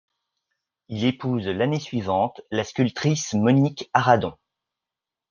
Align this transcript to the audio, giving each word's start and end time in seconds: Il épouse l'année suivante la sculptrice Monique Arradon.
Il 0.87 1.05
épouse 1.05 1.45
l'année 1.47 1.79
suivante 1.79 2.41
la 2.49 2.63
sculptrice 2.63 3.35
Monique 3.35 3.91
Arradon. 3.93 4.33